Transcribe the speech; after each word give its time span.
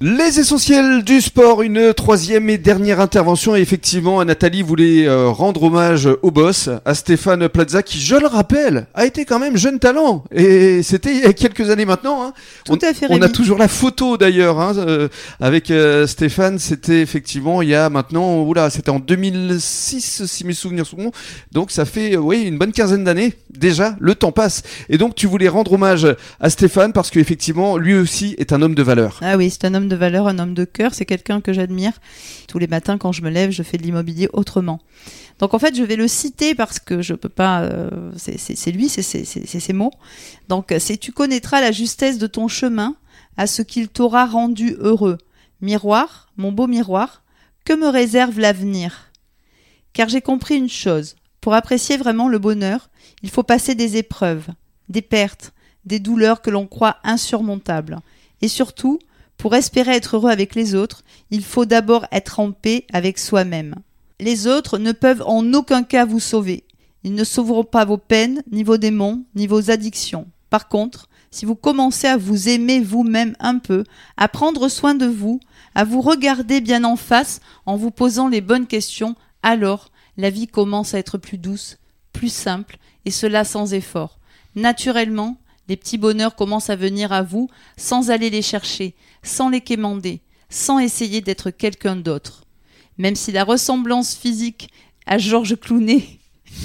Les 0.00 0.38
essentiels 0.38 1.02
du 1.02 1.20
sport, 1.20 1.60
une 1.62 1.92
troisième 1.92 2.48
et 2.50 2.56
dernière 2.56 3.00
intervention. 3.00 3.56
Et 3.56 3.60
effectivement, 3.60 4.24
Nathalie 4.24 4.62
voulait 4.62 5.08
euh, 5.08 5.28
rendre 5.28 5.64
hommage 5.64 6.08
au 6.22 6.30
boss, 6.30 6.68
à 6.84 6.94
Stéphane 6.94 7.48
Plaza, 7.48 7.82
qui, 7.82 7.98
je 7.98 8.14
le 8.14 8.28
rappelle, 8.28 8.86
a 8.94 9.06
été 9.06 9.24
quand 9.24 9.40
même 9.40 9.56
jeune 9.56 9.80
talent. 9.80 10.22
Et 10.32 10.84
c'était 10.84 11.12
il 11.16 11.22
y 11.22 11.24
a 11.24 11.32
quelques 11.32 11.68
années 11.70 11.84
maintenant. 11.84 12.22
hein. 12.22 12.32
Tout 12.64 12.74
on, 12.74 12.88
à 12.88 12.94
fait, 12.94 13.06
On 13.10 13.20
a 13.22 13.28
toujours 13.28 13.58
la 13.58 13.66
photo 13.66 14.16
d'ailleurs 14.16 14.60
hein, 14.60 14.72
euh, 14.76 15.08
avec 15.40 15.72
euh, 15.72 16.06
Stéphane. 16.06 16.60
C'était 16.60 17.00
effectivement 17.00 17.60
il 17.60 17.70
y 17.70 17.74
a 17.74 17.90
maintenant, 17.90 18.42
oula, 18.44 18.70
c'était 18.70 18.90
en 18.90 19.00
2006 19.00 20.26
si 20.26 20.44
mes 20.46 20.54
souvenirs 20.54 20.86
sont 20.86 20.96
bons. 20.98 21.12
Donc 21.50 21.72
ça 21.72 21.84
fait, 21.84 22.14
euh, 22.14 22.18
oui, 22.20 22.42
une 22.42 22.56
bonne 22.56 22.70
quinzaine 22.70 23.02
d'années 23.02 23.32
déjà. 23.50 23.96
Le 23.98 24.14
temps 24.14 24.30
passe. 24.30 24.62
Et 24.90 24.96
donc 24.96 25.16
tu 25.16 25.26
voulais 25.26 25.48
rendre 25.48 25.72
hommage 25.72 26.06
à 26.38 26.50
Stéphane 26.50 26.92
parce 26.92 27.10
qu'effectivement, 27.10 27.76
lui 27.78 27.94
aussi 27.96 28.36
est 28.38 28.52
un 28.52 28.62
homme 28.62 28.76
de 28.76 28.82
valeur. 28.84 29.18
Ah 29.22 29.36
oui, 29.36 29.50
c'est 29.50 29.64
un 29.66 29.74
homme 29.74 29.87
de 29.88 29.96
valeur, 29.96 30.28
un 30.28 30.38
homme 30.38 30.54
de 30.54 30.64
cœur, 30.64 30.94
c'est 30.94 31.04
quelqu'un 31.06 31.40
que 31.40 31.52
j'admire. 31.52 31.92
Tous 32.46 32.58
les 32.58 32.66
matins, 32.66 32.98
quand 32.98 33.12
je 33.12 33.22
me 33.22 33.30
lève, 33.30 33.50
je 33.50 33.62
fais 33.62 33.78
de 33.78 33.82
l'immobilier 33.82 34.28
autrement. 34.32 34.80
Donc 35.38 35.54
en 35.54 35.58
fait, 35.58 35.74
je 35.74 35.82
vais 35.82 35.96
le 35.96 36.08
citer 36.08 36.54
parce 36.54 36.78
que 36.78 37.02
je 37.02 37.14
peux 37.14 37.28
pas. 37.28 37.62
euh, 37.62 38.12
c'est- 38.16 38.70
lui, 38.72 38.88
c'est 38.88 39.02
ses 39.02 39.72
mots. 39.72 39.92
Donc 40.48 40.74
c'est 40.78 40.96
tu 40.96 41.12
connaîtras 41.12 41.60
la 41.60 41.72
justesse 41.72 42.18
de 42.18 42.26
ton 42.26 42.48
chemin 42.48 42.96
à 43.36 43.46
ce 43.46 43.62
qu'il 43.62 43.88
t'aura 43.88 44.26
rendu 44.26 44.76
heureux. 44.78 45.18
Miroir, 45.60 46.28
mon 46.36 46.52
beau 46.52 46.66
miroir, 46.66 47.22
que 47.64 47.72
me 47.72 47.88
réserve 47.88 48.38
l'avenir? 48.38 49.10
Car 49.92 50.08
j'ai 50.08 50.20
compris 50.20 50.56
une 50.56 50.68
chose. 50.68 51.16
Pour 51.40 51.54
apprécier 51.54 51.96
vraiment 51.96 52.28
le 52.28 52.38
bonheur, 52.38 52.90
il 53.22 53.30
faut 53.30 53.42
passer 53.42 53.74
des 53.74 53.96
épreuves, 53.96 54.46
des 54.88 55.02
pertes, 55.02 55.52
des 55.84 55.98
douleurs 55.98 56.42
que 56.42 56.50
l'on 56.50 56.66
croit 56.66 56.98
insurmontables. 57.04 57.98
Et 58.42 58.48
surtout, 58.48 58.98
pour 59.38 59.54
espérer 59.54 59.92
être 59.92 60.16
heureux 60.16 60.30
avec 60.30 60.54
les 60.54 60.74
autres, 60.74 61.04
il 61.30 61.44
faut 61.44 61.64
d'abord 61.64 62.06
être 62.12 62.40
en 62.40 62.52
paix 62.52 62.86
avec 62.92 63.18
soi-même. 63.18 63.76
Les 64.20 64.48
autres 64.48 64.78
ne 64.78 64.92
peuvent 64.92 65.22
en 65.24 65.54
aucun 65.54 65.84
cas 65.84 66.04
vous 66.04 66.20
sauver. 66.20 66.64
Ils 67.04 67.14
ne 67.14 67.24
sauveront 67.24 67.64
pas 67.64 67.84
vos 67.84 67.98
peines, 67.98 68.42
ni 68.50 68.64
vos 68.64 68.76
démons, 68.76 69.24
ni 69.36 69.46
vos 69.46 69.70
addictions. 69.70 70.26
Par 70.50 70.68
contre, 70.68 71.08
si 71.30 71.44
vous 71.44 71.54
commencez 71.54 72.08
à 72.08 72.16
vous 72.16 72.48
aimer 72.48 72.80
vous-même 72.80 73.36
un 73.38 73.58
peu, 73.58 73.84
à 74.16 74.28
prendre 74.28 74.68
soin 74.68 74.94
de 74.94 75.06
vous, 75.06 75.40
à 75.74 75.84
vous 75.84 76.00
regarder 76.00 76.60
bien 76.60 76.82
en 76.84 76.96
face 76.96 77.40
en 77.64 77.76
vous 77.76 77.92
posant 77.92 78.28
les 78.28 78.40
bonnes 78.40 78.66
questions, 78.66 79.14
alors 79.42 79.90
la 80.16 80.30
vie 80.30 80.48
commence 80.48 80.94
à 80.94 80.98
être 80.98 81.16
plus 81.16 81.38
douce, 81.38 81.78
plus 82.12 82.32
simple, 82.32 82.78
et 83.04 83.12
cela 83.12 83.44
sans 83.44 83.72
effort. 83.72 84.18
Naturellement, 84.56 85.36
les 85.68 85.76
petits 85.76 85.98
bonheurs 85.98 86.34
commencent 86.36 86.70
à 86.70 86.76
venir 86.76 87.12
à 87.12 87.22
vous 87.22 87.48
sans 87.76 88.10
aller 88.10 88.30
les 88.30 88.42
chercher, 88.42 88.94
sans 89.22 89.48
les 89.48 89.60
quémander, 89.60 90.20
sans 90.50 90.78
essayer 90.78 91.20
d'être 91.20 91.50
quelqu'un 91.50 91.96
d'autre. 91.96 92.44
Même 92.96 93.16
si 93.16 93.32
la 93.32 93.44
ressemblance 93.44 94.14
physique 94.14 94.70
à 95.06 95.18
Georges 95.18 95.56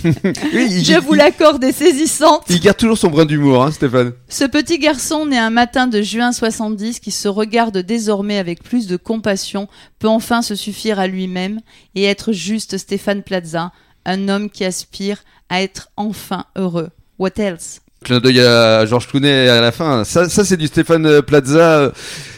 Oui, 0.05 0.67
il- 0.71 0.83
je 0.85 0.99
vous 0.99 1.13
l'accorde, 1.13 1.63
est 1.63 1.71
saisissante. 1.73 2.45
Il 2.49 2.59
garde 2.59 2.77
toujours 2.77 2.97
son 2.97 3.09
brin 3.09 3.25
d'humour, 3.25 3.63
hein, 3.63 3.71
Stéphane. 3.71 4.13
Ce 4.29 4.45
petit 4.45 4.79
garçon 4.79 5.25
né 5.25 5.37
un 5.37 5.49
matin 5.49 5.87
de 5.87 6.01
juin 6.01 6.31
70 6.31 6.99
qui 6.99 7.11
se 7.11 7.27
regarde 7.27 7.77
désormais 7.79 8.37
avec 8.37 8.63
plus 8.63 8.87
de 8.87 8.97
compassion 8.97 9.67
peut 9.99 10.07
enfin 10.07 10.41
se 10.41 10.55
suffire 10.55 10.99
à 10.99 11.07
lui-même 11.07 11.59
et 11.95 12.05
être 12.05 12.31
juste 12.31 12.77
Stéphane 12.77 13.23
Plaza, 13.23 13.71
un 14.05 14.29
homme 14.29 14.49
qui 14.49 14.65
aspire 14.65 15.23
à 15.49 15.61
être 15.61 15.89
enfin 15.97 16.45
heureux. 16.55 16.89
What 17.19 17.37
else? 17.37 17.81
Clin 18.03 18.19
d'œil 18.19 18.41
à 18.41 18.85
Georges 18.85 19.07
Clooney 19.07 19.49
à 19.49 19.61
la 19.61 19.71
fin. 19.71 20.03
Ça, 20.03 20.29
ça 20.29 20.45
c'est 20.45 20.57
du 20.57 20.67
Stéphane 20.67 21.05
euh, 21.05 21.21
Plaza 21.21 21.79
euh, 21.79 21.91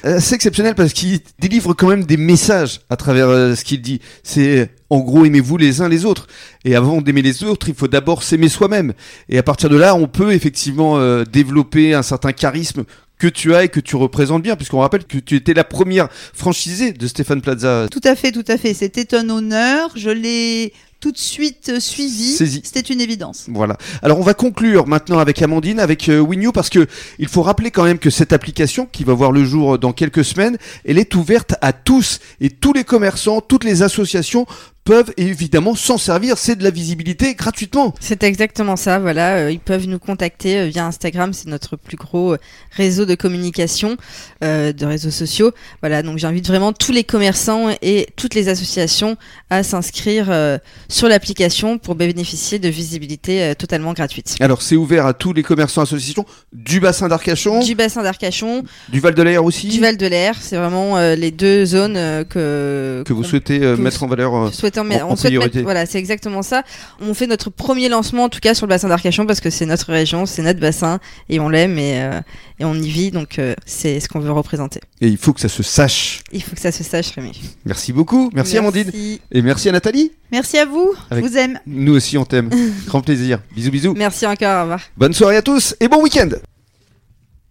assez 0.03 0.35
exceptionnel 0.35 0.75
parce 0.75 0.94
qu'il 0.94 1.19
délivre 1.39 1.73
quand 1.73 1.89
même 1.89 2.05
des 2.05 2.17
messages 2.17 2.81
à 2.89 2.95
travers 2.95 3.27
euh, 3.27 3.55
ce 3.55 3.66
qu'il 3.66 3.81
dit. 3.81 3.99
C'est 4.23 4.69
en 4.89 4.99
gros 4.99 5.25
aimez-vous 5.25 5.57
les 5.57 5.81
uns 5.81 5.89
les 5.89 6.05
autres. 6.05 6.27
Et 6.63 6.75
avant 6.75 7.02
d'aimer 7.02 7.22
les 7.22 7.44
autres, 7.44 7.67
il 7.67 7.75
faut 7.75 7.88
d'abord 7.88 8.23
s'aimer 8.23 8.47
soi-même. 8.47 8.94
Et 9.28 9.38
à 9.38 9.44
partir 9.44 9.69
de 9.69 9.75
là, 9.75 9.95
on 9.95 10.07
peut 10.07 10.31
effectivement 10.31 11.23
développer 11.23 11.94
un 11.94 12.03
certain 12.03 12.31
charisme 12.31 12.85
que 13.18 13.28
tu 13.28 13.56
as 13.56 13.63
et 13.63 13.69
que 13.69 13.79
tu 13.79 13.95
représentes 13.95 14.44
bien, 14.44 14.56
puisqu'on 14.56 14.79
rappelle 14.79 15.06
que 15.06 15.18
tu 15.18 15.35
étais 15.35 15.53
la 15.53 15.63
première 15.63 16.09
franchisée 16.12 16.91
de 16.94 17.07
Stéphane 17.07 17.41
Plaza. 17.41 17.88
Tout 17.89 18.01
à 18.03 18.16
fait, 18.16 18.31
tout 18.31 18.44
à 18.47 18.57
fait. 18.57 18.73
C'était 18.73 19.16
un 19.16 19.29
honneur. 19.29 19.91
Je 19.95 20.09
l'ai 20.09 20.73
tout 21.05 21.11
de 21.11 21.19
suite 21.19 21.69
euh, 21.69 21.79
suivi. 21.79 22.35
C'était 22.63 22.79
une 22.79 22.99
évidence. 22.99 23.45
Voilà. 23.49 23.77
Alors 24.01 24.17
on 24.17 24.23
va 24.23 24.33
conclure 24.33 24.88
maintenant 24.88 25.19
avec 25.19 25.39
Amandine, 25.39 25.79
avec 25.79 26.09
euh, 26.09 26.17
Winio, 26.17 26.51
parce 26.51 26.71
que 26.71 26.88
il 27.19 27.27
faut 27.27 27.43
rappeler 27.43 27.69
quand 27.69 27.83
même 27.83 27.99
que 27.99 28.09
cette 28.09 28.33
application, 28.33 28.88
qui 28.91 29.03
va 29.03 29.13
voir 29.13 29.31
le 29.31 29.45
jour 29.45 29.77
dans 29.77 29.94
quelques 29.94 30.25
semaines, 30.25 30.57
elle 30.83 30.97
est 30.97 31.13
ouverte 31.13 31.53
à 31.61 31.73
tous 31.73 32.19
et 32.41 32.49
tous 32.49 32.73
les 32.73 32.83
commerçants, 32.83 33.39
toutes 33.39 33.65
les 33.65 33.83
associations 33.83 34.47
peuvent 34.85 35.12
évidemment 35.18 35.73
s'en 35.75 35.97
servir. 35.97 36.38
C'est 36.38 36.56
de 36.56 36.63
la 36.63 36.69
visibilité 36.69 37.34
gratuitement. 37.34 37.94
C'est 38.00 38.23
exactement 38.23 38.75
ça, 38.75 39.00
voilà. 39.00 39.35
euh, 39.38 39.51
ils 39.51 39.59
peuvent 39.59 39.88
nous 39.88 39.97
contacter 40.00 40.59
euh, 40.59 40.66
via 40.68 40.85
Instagram, 40.85 41.34
c'est 41.34 41.47
notre 41.47 41.75
plus 41.75 41.97
gros 41.97 42.34
euh, 42.34 42.38
réseau 42.72 43.06
de 43.06 43.16
communication, 43.16 43.97
euh, 44.44 44.72
de 44.74 44.85
réseaux 44.85 45.09
sociaux. 45.09 45.51
Voilà, 45.81 46.03
donc 46.03 46.19
j'invite 46.19 46.45
vraiment 46.47 46.72
tous 46.72 46.91
les 46.91 47.03
commerçants 47.03 47.69
et 47.81 48.07
toutes 48.16 48.35
les 48.35 48.47
associations 48.47 49.18
à 49.50 49.63
s'inscrire 49.63 50.28
euh, 50.29 50.59
sur 50.88 51.07
l'application 51.09 51.79
pour 51.79 51.95
bénéficier 51.95 52.59
de 52.59 52.69
visibilité 52.69 53.41
euh, 53.41 53.53
totalement 53.56 53.94
gratuite. 53.94 54.35
Alors 54.40 54.62
c'est 54.62 54.75
ouvert 54.75 55.07
à 55.07 55.13
tous 55.16 55.34
les 55.34 55.41
commerçants 55.44 55.81
associations 55.81 56.25
du 56.53 56.79
bassin 56.79 57.07
d'Arcachon, 57.07 57.59
du, 57.62 57.66
Du 57.69 57.75
bassin 57.75 58.03
d'Arcachon, 58.03 58.63
Val 58.94 59.16
de 59.16 59.24
l'Air 59.24 59.44
aussi, 59.44 59.68
du 59.68 59.79
Val 59.79 59.97
de 59.97 60.06
l'Air, 60.06 60.35
c'est 60.40 60.57
vraiment 60.57 60.97
euh, 60.97 61.16
les 61.16 61.31
deux 61.31 61.66
zones 61.66 61.97
euh, 61.97 62.24
que 62.24 63.01
que 63.03 63.13
vous 63.13 63.24
souhaitez 63.24 63.59
que 63.59 63.75
mettre 63.75 64.03
en 64.03 64.07
valeur. 64.07 64.51
En- 64.78 64.90
en 64.90 65.12
on 65.12 65.16
souhaite 65.16 65.34
mettre- 65.34 65.59
voilà, 65.62 65.86
c'est 65.86 65.97
exactement 66.00 66.41
ça. 66.41 66.63
On 67.02 67.13
fait 67.13 67.28
notre 67.28 67.50
premier 67.50 67.90
lancement 67.90 68.24
en 68.25 68.30
tout 68.30 68.40
cas 68.40 68.53
sur 68.53 68.66
le 68.66 68.69
bassin 68.69 68.88
d'Arcachon 68.90 69.25
parce 69.25 69.40
que 69.41 69.50
c'est 69.50 69.66
notre 69.66 69.88
région, 69.91 70.25
c'est 70.25 70.41
notre 70.41 70.59
bassin 70.59 71.00
et 71.30 71.40
on 71.40 71.50
l'aime 71.50 71.78
et, 71.78 72.02
euh, 72.02 72.22
et 72.59 72.66
on 72.66 72.75
y 72.75 72.90
vit 72.90 73.12
donc 73.12 73.40
euh, 73.40 73.53
c'est 73.66 74.00
ce 74.00 74.08
qu'on 74.08 74.19
veut 74.19 74.31
représenter. 74.31 74.80
Et 75.02 75.08
il 75.08 75.18
faut 75.18 75.34
que 75.34 75.40
ça 75.41 75.50
se 75.50 75.63
sache. 75.63 76.22
Il 76.31 76.41
faut 76.44 76.56
que 76.56 76.62
ça 76.62 76.72
se 76.72 76.84
sache 76.84 77.12
Rémi. 77.12 77.31
Merci 77.66 77.94
beaucoup. 77.94 78.30
Merci, 78.34 78.58
Amandine. 78.58 78.91
Et 79.31 79.41
merci 79.41 79.69
à 79.69 79.72
Nathalie. 79.72 80.12
Merci 80.31 80.58
à 80.58 80.66
vous. 80.66 80.94
Avec- 81.09 81.24
Je 81.25 81.30
vous 81.30 81.38
aime. 81.38 81.59
Nous 81.68 81.94
aussi 81.96 82.18
on 82.18 82.25
t'aime. 82.25 82.50
Grand 82.88 83.02
plaisir. 83.02 83.40
Bisous 83.56 83.72
bisous. 83.72 83.94
Merci 83.96 84.25
encore, 84.25 84.59
au 84.59 84.62
revoir. 84.63 84.81
Bonne 84.97 85.13
soirée 85.13 85.38
à 85.38 85.42
tous 85.42 85.75
et 85.80 85.88
bon 85.88 86.02
week-end 86.02 86.30